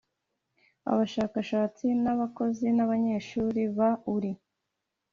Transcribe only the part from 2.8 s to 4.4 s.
abanyeshuri ba ur